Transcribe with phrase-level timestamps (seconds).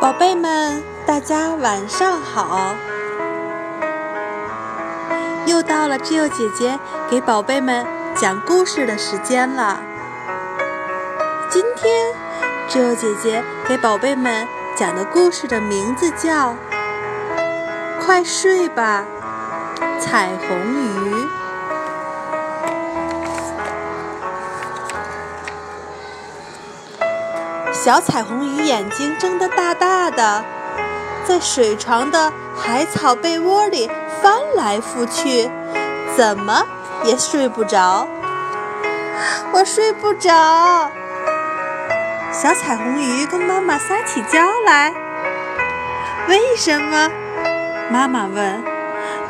[0.00, 2.74] 宝贝们，大家晚上好！
[5.44, 6.80] 又到了只有姐姐
[7.10, 9.78] 给宝贝们讲故事的时间了。
[11.50, 12.14] 今天
[12.66, 16.52] 只有姐姐给宝贝们讲的故事的名字叫
[18.02, 19.04] 《快睡吧，
[20.00, 21.14] 彩虹鱼》。
[27.82, 30.44] 小彩虹鱼眼睛睁得大大的，
[31.24, 33.90] 在水床的海草被窝里
[34.20, 35.50] 翻来覆去，
[36.14, 36.66] 怎么
[37.04, 38.06] 也睡不着。
[39.52, 40.90] 我睡不着。
[42.30, 44.92] 小彩虹鱼跟妈妈撒起娇来。
[46.28, 47.10] 为什么？
[47.88, 48.62] 妈妈问。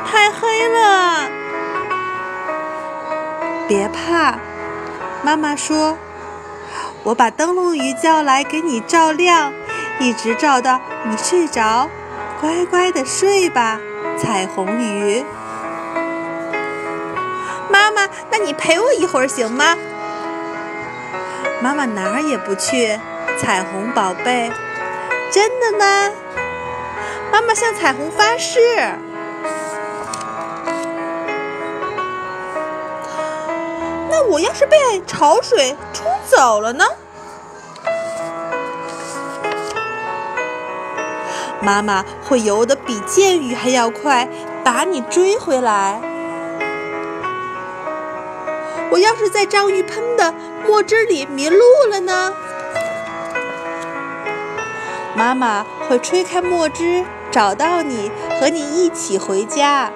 [0.05, 1.29] 太黑了。
[3.69, 4.37] 别怕，
[5.23, 5.97] 妈妈说。
[7.03, 9.51] 我把灯笼鱼叫来给你照亮，
[9.99, 11.89] 一直照到你睡着，
[12.39, 13.79] 乖乖的睡吧，
[14.19, 15.25] 彩虹鱼。
[17.71, 19.75] 妈妈，那你陪我一会儿行吗？
[21.59, 22.99] 妈妈哪儿也不去，
[23.39, 24.51] 彩虹宝贝。
[25.31, 26.11] 真的吗？
[27.31, 28.59] 妈妈向彩虹发誓。
[34.29, 36.85] 我要是被潮水冲走了呢？
[41.61, 44.27] 妈妈会游得比箭雨还要快，
[44.63, 46.01] 把你追回来。
[48.89, 50.33] 我要是在章鱼喷的
[50.67, 52.33] 墨汁里迷路了呢？
[55.15, 59.91] 妈妈会吹开墨汁，找到你，和你一起回家。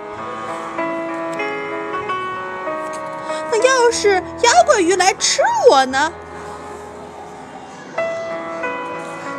[3.66, 6.14] 要是妖怪鱼来吃我呢？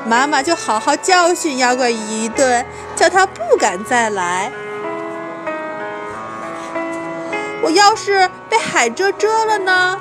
[0.04, 4.52] 妈妈就好好教训妖怪鱼一顿，叫它不敢再来。
[7.62, 10.00] 我要是被海蜇蛰了呢？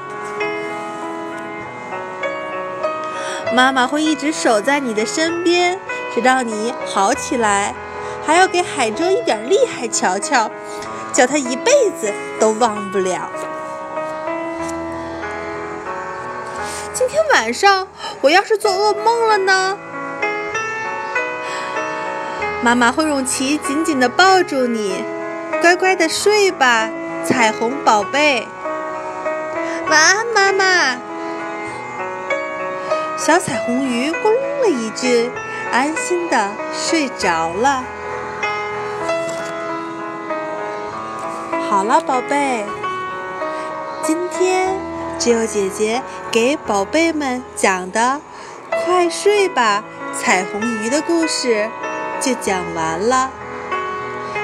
[3.54, 5.80] 妈妈会一直守在你的身边，
[6.14, 7.74] 直到你好起来，
[8.26, 10.52] 还要给海蜇一点厉害瞧瞧，
[11.14, 13.30] 叫它一辈子都忘不了。
[16.96, 17.90] 今天晚上
[18.22, 19.78] 我要是做噩梦了呢？
[22.64, 25.04] 妈妈会用鳍紧紧地抱住你，
[25.62, 26.90] 乖乖地睡吧，
[27.26, 28.48] 彩虹宝贝。
[29.90, 30.98] 晚安，妈妈。
[33.18, 35.30] 小彩虹鱼咕噜了一句，
[35.74, 37.84] 安心地睡着了。
[41.70, 42.66] 好了，宝贝，
[44.02, 44.95] 今天。
[45.18, 48.22] 只有姐姐给宝贝们讲的
[48.70, 49.84] “快睡吧，
[50.14, 51.70] 彩虹鱼”的故事
[52.20, 53.32] 就讲完了。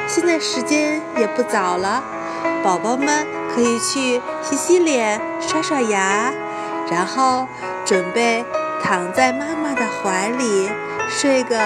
[0.07, 2.03] 现在时间也不早了，
[2.63, 6.33] 宝宝们可以去洗洗脸、刷刷牙，
[6.89, 7.47] 然后
[7.85, 8.43] 准备
[8.83, 10.69] 躺在妈妈的怀里
[11.07, 11.57] 睡个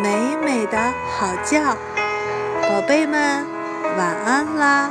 [0.00, 0.78] 美美的
[1.16, 1.60] 好觉。
[2.68, 3.46] 宝贝们，
[3.98, 4.90] 晚安啦！